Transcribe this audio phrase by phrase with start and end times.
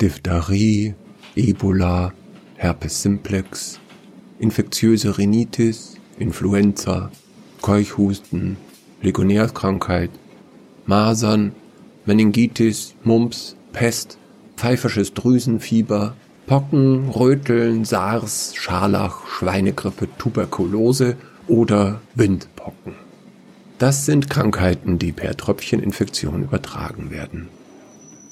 [0.00, 0.94] Diphtherie,
[1.36, 2.12] Ebola,
[2.56, 3.78] Herpes simplex,
[4.38, 7.10] infektiöse Rhinitis, Influenza,
[7.60, 8.56] Keuchhusten,
[9.02, 10.10] Legionärskrankheit,
[10.86, 11.52] Masern,
[12.06, 14.16] Meningitis, Mumps, Pest,
[14.56, 16.14] pfeifisches Drüsenfieber,
[16.46, 22.94] Pocken, Röteln, SARS, Scharlach, Schweinegrippe, Tuberkulose oder Windpocken.
[23.78, 27.48] Das sind Krankheiten, die per Tröpfcheninfektion übertragen werden.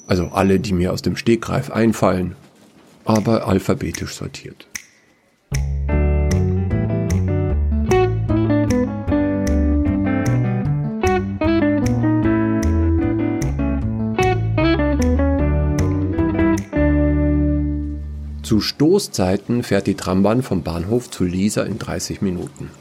[0.09, 2.35] Also alle, die mir aus dem Stegreif einfallen,
[3.05, 4.67] aber alphabetisch sortiert.
[18.41, 22.71] Zu Stoßzeiten fährt die Trambahn vom Bahnhof zu Lisa in 30 Minuten.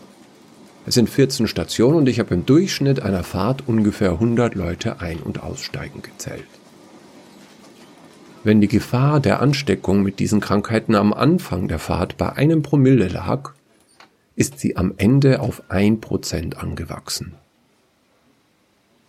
[0.86, 5.20] Es sind 14 Stationen und ich habe im Durchschnitt einer Fahrt ungefähr 100 Leute ein-
[5.20, 6.46] und aussteigen gezählt.
[8.44, 13.08] Wenn die Gefahr der Ansteckung mit diesen Krankheiten am Anfang der Fahrt bei einem Promille
[13.08, 13.52] lag,
[14.36, 17.34] ist sie am Ende auf ein Prozent angewachsen.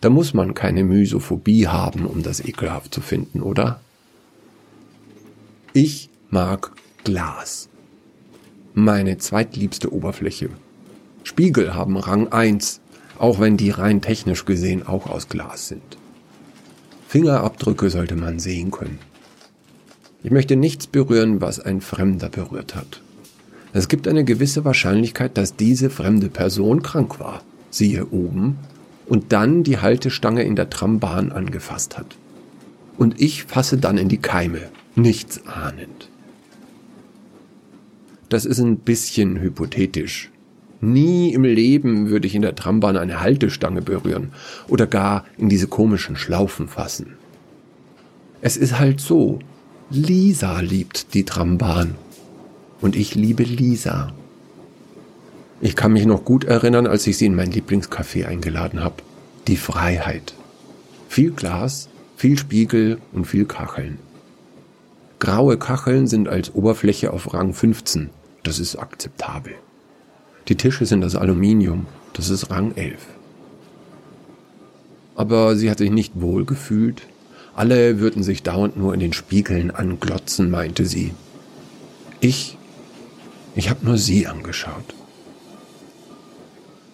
[0.00, 3.80] Da muss man keine Mysophobie haben, um das ekelhaft zu finden, oder?
[5.72, 6.72] Ich mag
[7.04, 7.68] Glas.
[8.74, 10.48] Meine zweitliebste Oberfläche.
[11.22, 12.80] Spiegel haben Rang 1,
[13.18, 15.98] auch wenn die rein technisch gesehen auch aus Glas sind.
[17.06, 18.98] Fingerabdrücke sollte man sehen können.
[20.22, 23.00] Ich möchte nichts berühren, was ein Fremder berührt hat.
[23.72, 28.58] Es gibt eine gewisse Wahrscheinlichkeit, dass diese fremde Person krank war, siehe oben,
[29.06, 32.16] und dann die Haltestange in der Trambahn angefasst hat.
[32.96, 34.60] Und ich fasse dann in die Keime,
[34.94, 36.08] nichts ahnend.
[38.28, 40.30] Das ist ein bisschen hypothetisch,
[40.80, 44.32] Nie im Leben würde ich in der Trambahn eine Haltestange berühren
[44.66, 47.16] oder gar in diese komischen Schlaufen fassen.
[48.40, 49.40] Es ist halt so.
[49.92, 51.96] Lisa liebt die Trambahn.
[52.80, 54.12] Und ich liebe Lisa.
[55.60, 59.02] Ich kann mich noch gut erinnern, als ich sie in mein Lieblingscafé eingeladen habe.
[59.48, 60.34] Die Freiheit.
[61.08, 63.98] Viel Glas, viel Spiegel und viel Kacheln.
[65.18, 68.10] Graue Kacheln sind als Oberfläche auf Rang 15.
[68.44, 69.54] Das ist akzeptabel.
[70.46, 71.86] Die Tische sind aus Aluminium.
[72.12, 73.00] Das ist Rang 11.
[75.16, 77.02] Aber sie hat sich nicht wohl gefühlt.
[77.54, 81.12] Alle würden sich dauernd nur in den Spiegeln anglotzen, meinte sie.
[82.20, 82.56] Ich,
[83.54, 84.94] ich habe nur sie angeschaut.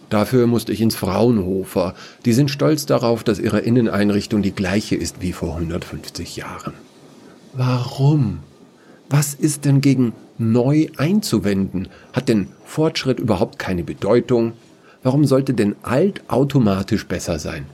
[0.09, 1.94] Dafür musste ich ins Fraunhofer.
[2.25, 6.75] Die sind stolz darauf, dass ihre Inneneinrichtung die gleiche ist wie vor 150 Jahren.
[7.55, 8.41] Warum?
[9.11, 11.88] Was ist denn gegen neu einzuwenden?
[12.12, 14.53] Hat denn Fortschritt überhaupt keine Bedeutung?
[15.03, 17.67] Warum sollte denn alt automatisch besser sein?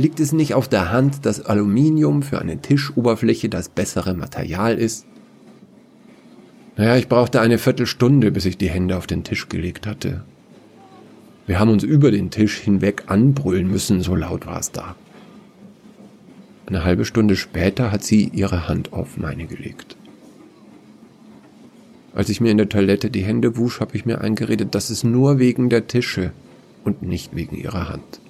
[0.00, 5.04] Liegt es nicht auf der Hand, dass Aluminium für eine Tischoberfläche das bessere Material ist?
[6.78, 10.24] Naja, ich brauchte eine Viertelstunde, bis ich die Hände auf den Tisch gelegt hatte.
[11.46, 14.96] Wir haben uns über den Tisch hinweg anbrüllen müssen, so laut war es da.
[16.64, 19.96] Eine halbe Stunde später hat sie ihre Hand auf meine gelegt.
[22.14, 25.04] Als ich mir in der Toilette die Hände wusch, habe ich mir eingeredet, das ist
[25.04, 26.32] nur wegen der Tische
[26.84, 28.22] und nicht wegen ihrer Hand.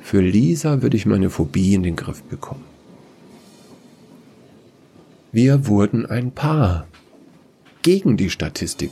[0.00, 2.64] Für Lisa würde ich meine Phobie in den Griff bekommen.
[5.32, 6.86] Wir wurden ein Paar.
[7.82, 8.90] Gegen die Statistik.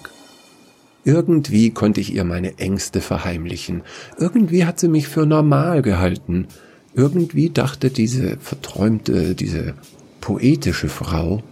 [1.05, 3.83] Irgendwie konnte ich ihr meine Ängste verheimlichen.
[4.19, 6.47] Irgendwie hat sie mich für normal gehalten.
[6.95, 9.75] Irgendwie dachte diese verträumte, diese
[10.21, 11.43] poetische Frau,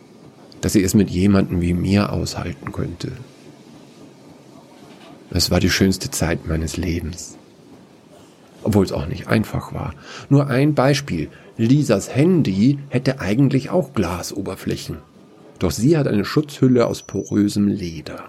[0.61, 3.13] dass sie es mit jemandem wie mir aushalten könnte.
[5.31, 7.37] Es war die schönste Zeit meines Lebens.
[8.67, 9.95] Obwohl es auch nicht einfach war.
[10.29, 11.29] Nur ein Beispiel.
[11.57, 14.97] Lisas Handy hätte eigentlich auch Glasoberflächen.
[15.61, 18.25] Doch sie hat eine Schutzhülle aus porösem Leder.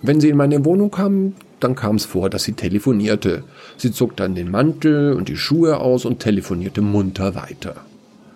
[0.00, 3.44] Wenn sie in meine Wohnung kam, dann kam es vor, dass sie telefonierte.
[3.76, 7.74] Sie zog dann den Mantel und die Schuhe aus und telefonierte munter weiter.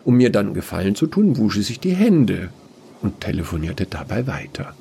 [0.05, 2.50] Um mir dann Gefallen zu tun, wusch sie sich die Hände
[3.00, 4.75] und telefonierte dabei weiter.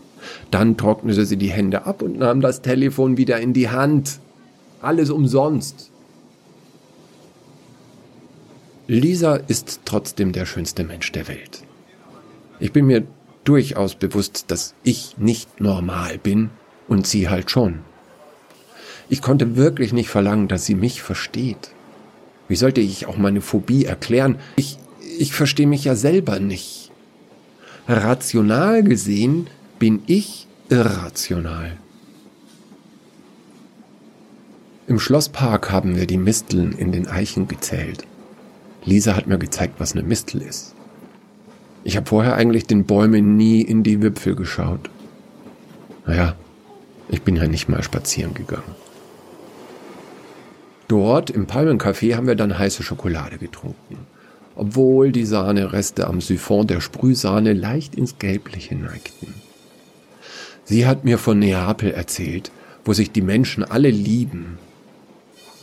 [0.51, 4.19] Dann trocknete sie die Hände ab und nahm das Telefon wieder in die Hand.
[4.81, 5.91] Alles umsonst.
[8.87, 11.63] Lisa ist trotzdem der schönste Mensch der Welt.
[12.59, 13.05] Ich bin mir
[13.43, 16.51] durchaus bewusst, dass ich nicht normal bin
[16.87, 17.79] und sie halt schon.
[19.09, 21.71] Ich konnte wirklich nicht verlangen, dass sie mich versteht.
[22.47, 24.37] Wie sollte ich auch meine Phobie erklären?
[24.55, 24.77] Ich,
[25.17, 26.91] ich verstehe mich ja selber nicht.
[27.87, 29.47] Rational gesehen
[29.79, 31.77] bin ich irrational.
[34.87, 38.05] Im Schlosspark haben wir die Misteln in den Eichen gezählt.
[38.85, 40.75] Lisa hat mir gezeigt, was eine Mistel ist.
[41.83, 44.89] Ich habe vorher eigentlich den Bäumen nie in die Wipfel geschaut.
[46.05, 46.35] Naja,
[47.09, 48.75] ich bin ja nicht mal spazieren gegangen.
[50.87, 53.97] Dort im Palmencafé haben wir dann heiße Schokolade getrunken,
[54.55, 59.33] obwohl die Sahnereste am Siphon der Sprühsahne leicht ins Gelbliche neigten.
[60.63, 62.51] Sie hat mir von Neapel erzählt,
[62.83, 64.59] wo sich die Menschen alle lieben.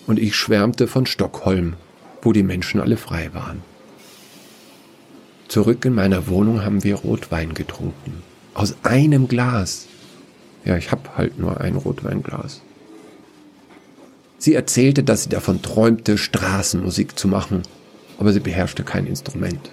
[0.06, 1.74] Und ich schwärmte von Stockholm,
[2.22, 3.62] wo die Menschen alle frei waren.
[5.48, 8.22] Zurück in meiner Wohnung haben wir Rotwein getrunken.
[8.54, 9.86] Aus einem Glas.
[10.64, 12.62] Ja, ich hab halt nur ein Rotweinglas.
[14.38, 17.62] Sie erzählte, dass sie davon träumte, Straßenmusik zu machen,
[18.18, 19.70] aber sie beherrschte kein Instrument.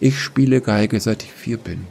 [0.00, 1.86] Ich spiele Geige, seit ich vier bin.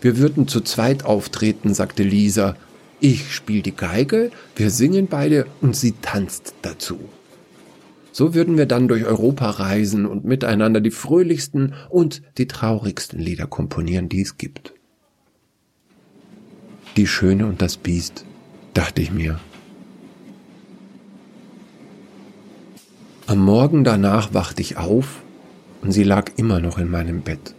[0.00, 2.56] Wir würden zu zweit auftreten, sagte Lisa.
[3.00, 6.98] Ich spiele die Geige, wir singen beide und sie tanzt dazu.
[8.18, 13.46] So würden wir dann durch Europa reisen und miteinander die fröhlichsten und die traurigsten Lieder
[13.46, 14.74] komponieren, die es gibt.
[16.96, 18.24] Die Schöne und das Biest,
[18.74, 19.38] dachte ich mir.
[23.28, 25.22] Am Morgen danach wachte ich auf
[25.82, 27.54] und sie lag immer noch in meinem Bett.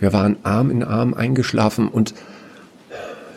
[0.00, 2.14] Wir waren Arm in Arm eingeschlafen und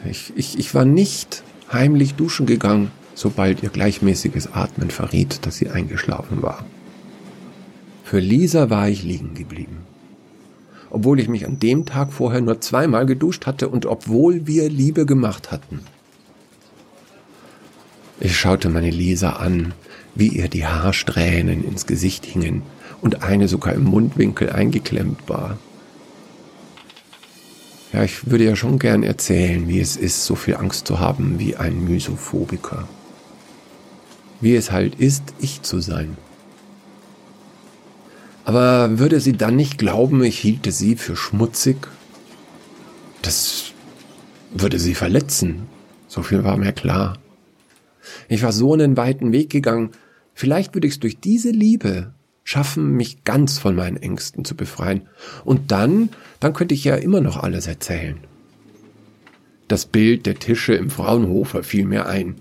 [0.09, 5.69] ich, ich, ich war nicht heimlich duschen gegangen, sobald ihr gleichmäßiges Atmen verriet, dass sie
[5.69, 6.65] eingeschlafen war.
[8.03, 9.77] Für Lisa war ich liegen geblieben.
[10.89, 15.05] Obwohl ich mich an dem Tag vorher nur zweimal geduscht hatte und obwohl wir Liebe
[15.05, 15.79] gemacht hatten.
[18.19, 19.73] Ich schaute meine Lisa an,
[20.15, 22.61] wie ihr die Haarsträhnen ins Gesicht hingen
[23.01, 25.57] und eine sogar im Mundwinkel eingeklemmt war.
[27.91, 31.37] Ja, ich würde ja schon gern erzählen, wie es ist, so viel Angst zu haben
[31.37, 32.87] wie ein Mysophobiker.
[34.43, 36.17] Wie es halt ist, ich zu sein.
[38.45, 41.77] Aber würde sie dann nicht glauben, ich hielte sie für schmutzig?
[43.23, 43.71] Das
[44.53, 45.63] würde sie verletzen.
[46.07, 47.17] So viel war mir klar.
[48.29, 49.91] Ich war so einen weiten Weg gegangen,
[50.33, 52.13] Vielleicht würde ich es durch diese Liebe
[52.43, 55.03] schaffen, mich ganz von meinen Ängsten zu befreien.
[55.45, 58.17] Und dann, dann könnte ich ja immer noch alles erzählen.
[59.67, 62.35] Das Bild der Tische im Fraunhofer fiel mir ein.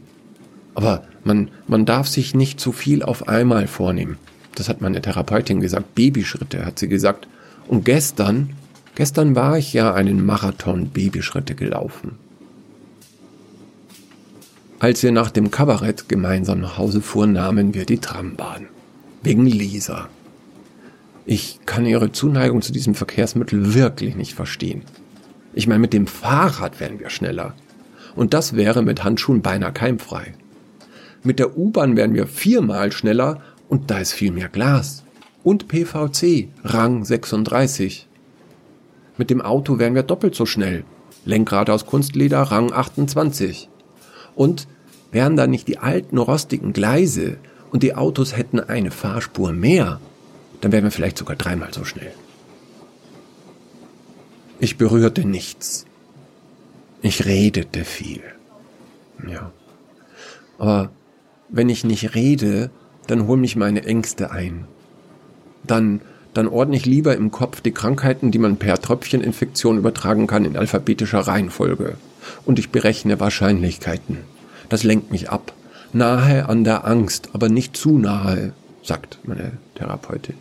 [0.74, 4.18] Aber man, man darf sich nicht zu viel auf einmal vornehmen.
[4.54, 5.94] Das hat meine Therapeutin gesagt.
[5.94, 7.26] Babyschritte, hat sie gesagt.
[7.68, 8.50] Und gestern,
[8.94, 12.18] gestern war ich ja einen Marathon Babyschritte gelaufen.
[14.78, 18.66] Als wir nach dem Kabarett gemeinsam nach Hause fuhren, nahmen wir die Trambahn.
[19.22, 20.08] Wegen Lisa.
[21.24, 24.82] Ich kann ihre Zuneigung zu diesem Verkehrsmittel wirklich nicht verstehen.
[25.54, 27.54] Ich meine, mit dem Fahrrad wären wir schneller.
[28.16, 30.34] Und das wäre mit Handschuhen beinahe keimfrei.
[31.22, 35.04] Mit der U-Bahn wären wir viermal schneller und da ist viel mehr Glas.
[35.44, 38.08] Und PVC, Rang 36.
[39.16, 40.84] Mit dem Auto wären wir doppelt so schnell.
[41.24, 43.68] Lenkrad aus Kunstleder, Rang 28.
[44.34, 44.66] Und
[45.12, 47.36] wären da nicht die alten rostigen Gleise
[47.70, 50.00] und die Autos hätten eine Fahrspur mehr,
[50.60, 52.12] dann wären wir vielleicht sogar dreimal so schnell.
[54.58, 55.86] Ich berührte nichts.
[57.02, 58.22] Ich redete viel.
[59.28, 59.50] Ja.
[60.58, 60.90] Aber
[61.52, 62.70] wenn ich nicht rede,
[63.06, 64.64] dann hol mich meine Ängste ein.
[65.64, 66.00] Dann,
[66.34, 70.56] dann ordne ich lieber im Kopf die Krankheiten, die man per Tröpfcheninfektion übertragen kann, in
[70.56, 71.96] alphabetischer Reihenfolge.
[72.44, 74.18] Und ich berechne Wahrscheinlichkeiten.
[74.68, 75.52] Das lenkt mich ab.
[75.92, 80.36] Nahe an der Angst, aber nicht zu nahe, sagt meine Therapeutin.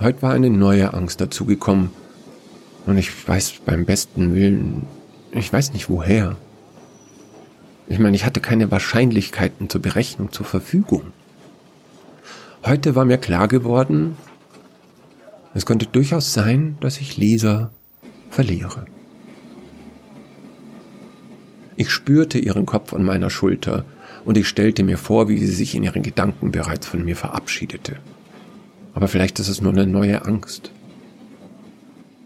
[0.00, 1.90] Heute war eine neue Angst dazugekommen.
[2.86, 4.86] Und ich weiß beim besten Willen,
[5.32, 6.36] ich weiß nicht woher.
[7.86, 11.12] Ich meine, ich hatte keine Wahrscheinlichkeiten zur Berechnung zur Verfügung.
[12.64, 14.16] Heute war mir klar geworden,
[15.52, 17.70] es könnte durchaus sein, dass ich Lisa
[18.30, 18.86] verliere.
[21.76, 23.84] Ich spürte ihren Kopf an meiner Schulter
[24.24, 27.96] und ich stellte mir vor, wie sie sich in ihren Gedanken bereits von mir verabschiedete.
[28.94, 30.70] Aber vielleicht ist es nur eine neue Angst.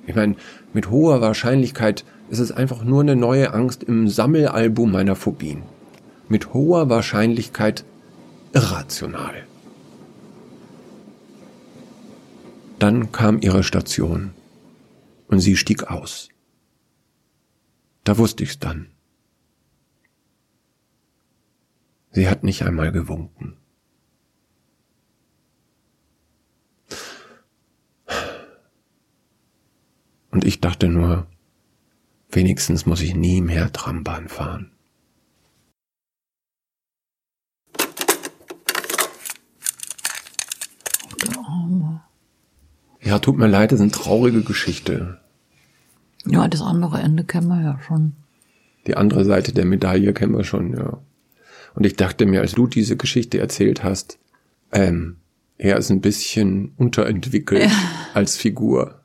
[0.06, 0.36] Ich meine,
[0.72, 5.62] mit hoher Wahrscheinlichkeit ist es einfach nur eine neue Angst im Sammelalbum meiner Phobien.
[6.28, 7.84] Mit hoher Wahrscheinlichkeit
[8.52, 9.46] irrational.
[12.78, 14.32] Dann kam ihre Station
[15.26, 16.28] und sie stieg aus.
[18.04, 18.90] Da wusste ich's dann.
[22.12, 23.56] Sie hat nicht einmal gewunken.
[30.30, 31.26] Und ich dachte nur,
[32.30, 34.72] wenigstens muss ich nie mehr Trambahn fahren.
[43.08, 45.18] Ja, tut mir leid, das ist eine traurige Geschichte.
[46.26, 48.12] Ja, das andere Ende kennen wir ja schon.
[48.86, 50.98] Die andere Seite der Medaille kennen wir schon, ja.
[51.74, 54.18] Und ich dachte mir, als du diese Geschichte erzählt hast,
[54.72, 55.16] ähm,
[55.56, 57.70] er ist ein bisschen unterentwickelt ja.
[58.14, 58.97] als Figur.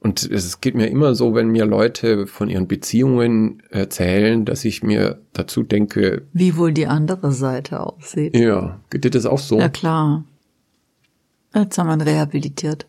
[0.00, 4.82] Und es geht mir immer so, wenn mir Leute von ihren Beziehungen erzählen, dass ich
[4.82, 6.22] mir dazu denke.
[6.32, 8.36] Wie wohl die andere Seite aussieht.
[8.36, 9.58] Ja, geht dir das auch so?
[9.58, 10.24] Ja, klar.
[11.54, 12.86] Jetzt haben wir ihn rehabilitiert.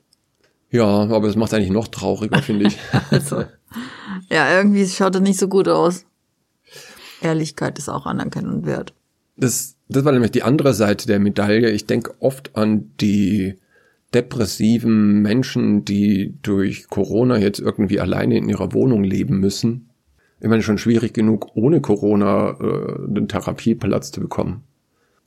[0.69, 2.77] Ja, aber es macht eigentlich noch trauriger, finde ich.
[3.09, 3.45] also,
[4.29, 6.05] ja, irgendwie schaut er nicht so gut aus.
[7.21, 8.93] Ehrlichkeit ist auch anerkennend wert.
[9.37, 11.71] Das, das war nämlich die andere Seite der Medaille.
[11.71, 13.57] Ich denke oft an die
[14.17, 19.89] depressiven Menschen, die durch Corona jetzt irgendwie alleine in ihrer Wohnung leben müssen.
[20.39, 24.63] Ich meine, schon schwierig genug, ohne Corona äh, einen Therapieplatz zu bekommen.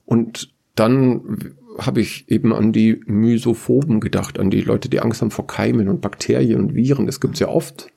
[0.07, 5.31] Und dann habe ich eben an die Mysophoben gedacht, an die Leute, die Angst haben
[5.31, 7.07] vor Keimen und Bakterien und Viren.
[7.07, 7.89] Das gibt's ja oft.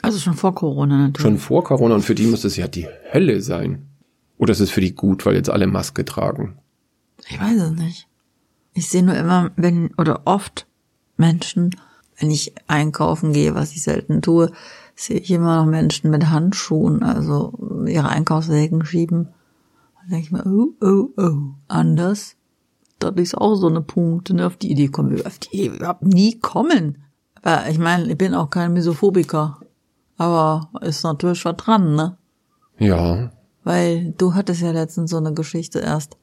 [0.00, 1.22] Also schon vor Corona natürlich.
[1.22, 3.86] Schon vor Corona und für die muss es ja die Hölle sein.
[4.38, 6.58] Oder ist es für die gut, weil jetzt alle Maske tragen?
[7.28, 8.08] Ich weiß es nicht.
[8.74, 10.66] Ich sehe nur immer, wenn, oder oft
[11.16, 11.76] Menschen,
[12.18, 14.50] wenn ich einkaufen gehe, was ich selten tue,
[14.96, 17.52] sehe ich immer noch Menschen mit Handschuhen, also
[17.86, 19.28] ihre Einkaufswägen schieben.
[20.00, 21.38] Dann denke ich mir, oh, oh, oh,
[21.68, 22.36] anders.
[22.98, 24.46] Das ist auch so eine Punkte, ne?
[24.46, 26.98] Auf die Idee kommen wir, auf die Idee überhaupt nie kommen.
[27.42, 29.60] Aber ich meine, ich bin auch kein Misophobiker.
[30.16, 32.16] Aber ist natürlich was dran, ne?
[32.78, 33.32] Ja.
[33.64, 36.16] Weil du hattest ja letztens so eine Geschichte erst.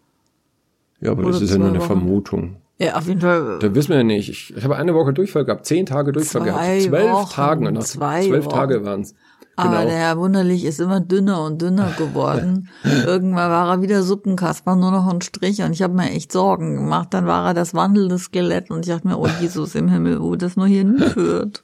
[1.02, 1.88] Ja, aber Oder das ist ja nur eine Wochen.
[1.88, 2.56] Vermutung.
[2.78, 3.60] Ja, auf jeden Fall.
[3.60, 4.30] Da wissen wir ja nicht.
[4.30, 6.82] Ich, ich habe eine Woche Durchfall gehabt, zehn Tage Durchfall gehabt.
[6.82, 7.74] Zwölf Wochen, Tagen.
[7.74, 8.56] Nach zwei zwölf Wochen.
[8.56, 9.14] Tage waren's.
[9.58, 9.70] Genau.
[9.70, 12.70] Aber der Herr Wunderlich ist immer dünner und dünner geworden.
[13.06, 15.62] Irgendwann war er wieder Suppenkasper, nur noch ein Strich.
[15.62, 17.10] Und ich habe mir echt Sorgen gemacht.
[17.12, 18.72] Dann war er das wandelnde Skelett.
[18.72, 21.64] Und ich dachte mir, oh Jesus im Himmel, wo das nur hier hinführt.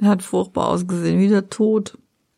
[0.00, 1.48] Er hat furchtbar ausgesehen, wie der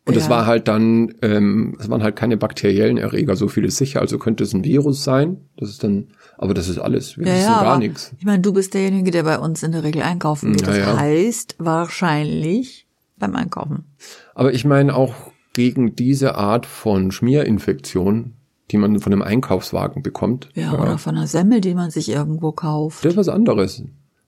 [0.07, 3.77] Und es war halt dann, ähm, es waren halt keine bakteriellen Erreger, so viel ist
[3.77, 3.99] sicher.
[3.99, 5.37] Also könnte es ein Virus sein.
[5.57, 7.17] Das ist dann, aber das ist alles.
[7.17, 8.13] Wir ja, wissen ja, gar nichts.
[8.17, 10.65] Ich meine, du bist derjenige, der bei uns in der Regel einkaufen geht.
[10.65, 12.87] Das ja, heißt wahrscheinlich
[13.17, 13.83] beim Einkaufen.
[14.33, 15.13] Aber ich meine auch
[15.53, 18.33] gegen diese Art von Schmierinfektion,
[18.71, 20.49] die man von einem Einkaufswagen bekommt.
[20.53, 23.03] Ja, oder von einer Semmel, die man sich irgendwo kauft.
[23.03, 23.83] Das ist was anderes.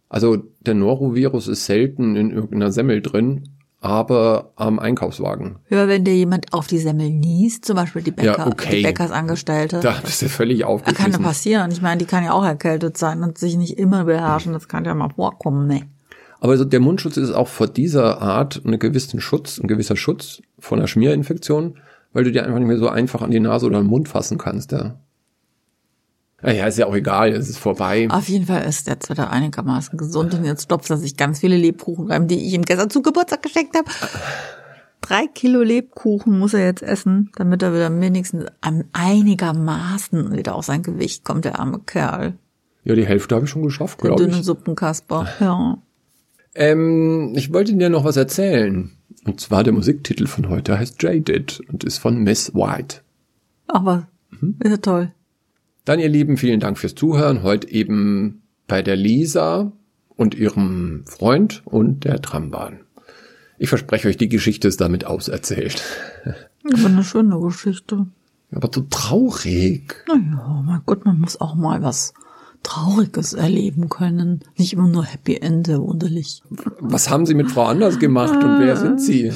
[0.10, 3.50] Also der Norovirus ist selten in irgendeiner Semmel drin,
[3.82, 5.60] aber am Einkaufswagen.
[5.70, 8.78] Ja, wenn dir jemand auf die Semmel niest, zum Beispiel die, Bäcker, ja, okay.
[8.78, 9.80] die Bäckersangestellte.
[9.80, 11.12] Da bist du völlig aufgeschmissen.
[11.12, 11.72] Kann ja passieren.
[11.72, 14.54] Ich meine, die kann ja auch erkältet sein und sich nicht immer beherrschen.
[14.54, 15.84] Das kann ja mal vorkommen, ne?
[16.42, 20.42] Aber also der Mundschutz ist auch vor dieser Art einen gewissen Schutz, ein gewisser Schutz
[20.58, 21.78] vor einer Schmierinfektion,
[22.14, 24.38] weil du dir einfach nicht mehr so einfach an die Nase oder den Mund fassen
[24.38, 25.00] kannst, ja.
[26.42, 28.08] Ja, ist ja auch egal, es ist vorbei.
[28.10, 31.58] Auf jeden Fall ist jetzt wieder einigermaßen gesund und jetzt stopft er sich ganz viele
[31.58, 33.90] Lebkuchen rein, die ich ihm gestern zu Geburtstag geschenkt habe.
[35.02, 38.46] Drei Kilo Lebkuchen muss er jetzt essen, damit er wieder wenigstens
[38.94, 42.38] einigermaßen wieder auf sein Gewicht kommt, der arme Kerl.
[42.84, 44.20] Ja, die Hälfte habe ich schon geschafft, glaube ich.
[44.20, 45.78] Der dünne Suppenkasper, ja.
[46.56, 48.92] Ähm, ich wollte dir noch was erzählen.
[49.26, 53.02] Und zwar der Musiktitel von heute heißt Jaded und ist von Miss White.
[53.68, 54.56] Aber, mhm.
[54.64, 55.12] ist ja toll.
[55.90, 57.42] Dann, ihr Lieben, vielen Dank fürs Zuhören.
[57.42, 59.72] Heute eben bei der Lisa
[60.16, 62.82] und ihrem Freund und der Trambahn.
[63.58, 65.82] Ich verspreche euch, die Geschichte ist damit auserzählt.
[66.64, 68.06] Eine schöne Geschichte.
[68.52, 69.96] Aber so traurig.
[70.08, 72.14] Naja, mein Gott, man muss auch mal was
[72.62, 74.42] Trauriges erleben können.
[74.58, 76.44] Nicht immer nur Happy End, wunderlich.
[76.82, 79.34] Was haben Sie mit Frau Anders gemacht und wer sind Sie?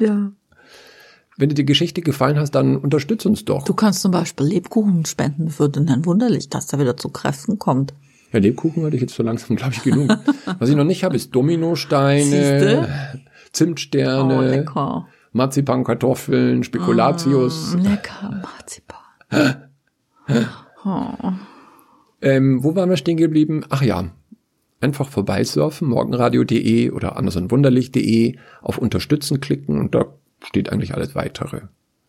[0.00, 0.32] Ja.
[1.38, 3.64] Wenn dir die Geschichte gefallen hat, dann unterstütz uns doch.
[3.64, 7.58] Du kannst zum Beispiel Lebkuchen spenden für den Herrn Wunderlich, dass er wieder zu Kräften
[7.58, 7.94] kommt.
[8.32, 10.10] Ja, Lebkuchen hatte ich jetzt so langsam, glaube ich, genug.
[10.58, 12.88] Was ich noch nicht habe, ist Dominosteine, Siehste?
[13.52, 15.08] Zimtsterne, oh, lecker.
[15.32, 17.74] Marzipankartoffeln, Spekulatius.
[17.74, 19.56] Mm, lecker, Marzipan.
[20.84, 21.32] oh.
[22.22, 23.64] ähm, wo waren wir stehen geblieben?
[23.70, 24.10] Ach ja,
[24.80, 30.06] einfach vorbeisurfen, morgenradio.de oder andersonwunderlich.de, auf Unterstützen klicken und da
[30.44, 31.62] steht eigentlich alles weitere.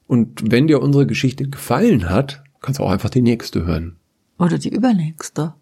[0.08, 3.98] Und wenn dir unsere Geschichte gefallen hat, kannst du auch einfach die nächste hören.
[4.38, 5.54] Oder die übernächste.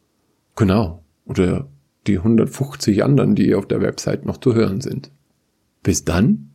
[0.55, 1.03] Genau.
[1.25, 1.67] Oder
[2.07, 5.11] die 150 anderen, die auf der Website noch zu hören sind.
[5.83, 6.51] Bis dann.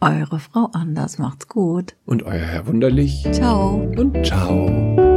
[0.00, 1.96] Eure Frau Anders macht's gut.
[2.04, 3.26] Und euer Herr Wunderlich.
[3.32, 3.76] Ciao.
[3.96, 5.15] Und ciao.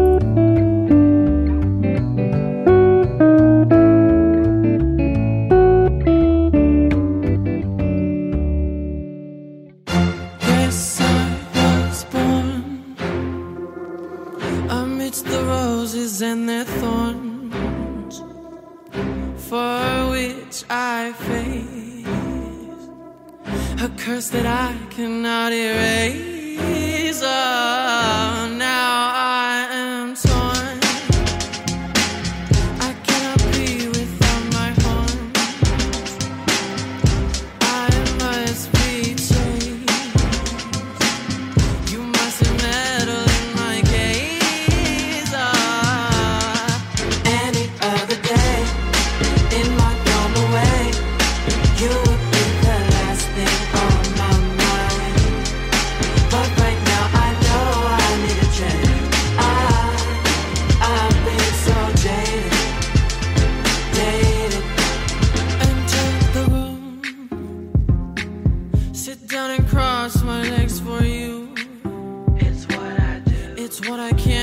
[73.87, 74.38] what I can.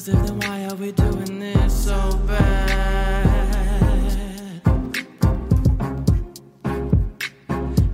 [0.00, 3.26] Cause if then why are we doing this so bad?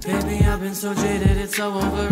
[0.05, 2.06] Baby, I've been so jaded, it's so over.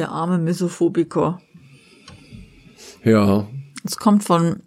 [0.00, 1.42] Der arme Misophobiker.
[3.04, 3.46] Ja.
[3.84, 4.62] Es kommt von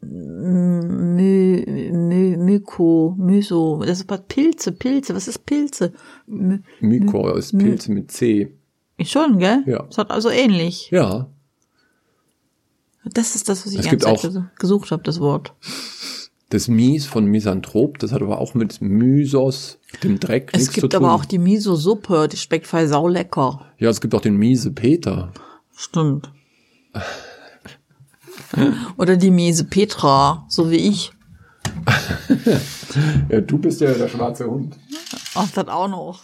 [0.00, 5.92] My, My, Myko, Myso, das ist Pilze, Pilze, was ist Pilze?
[6.26, 8.52] My, Myko ist Pilze mit C.
[9.00, 9.62] Schon, gell?
[9.64, 9.86] Ja.
[9.88, 10.90] Es hat also ähnlich.
[10.90, 11.30] Ja.
[13.04, 13.96] Das ist das, was ich die
[14.58, 15.54] gesucht habe, das Wort.
[16.50, 20.80] Das Mies von Misanthrop, das hat aber auch mit Mysos, dem Dreck, Es nichts zu
[20.82, 21.04] gibt tun.
[21.04, 23.66] aber auch die Miso-Suppe, die schmeckt voll saulecker.
[23.78, 25.32] ja, es gibt auch den Miese Peter.
[25.76, 26.30] Stimmt.
[28.96, 31.12] Oder die miese Petra, so wie ich.
[33.28, 34.76] Ja, du bist ja der schwarze Hund.
[35.34, 36.20] Ach, das auch noch.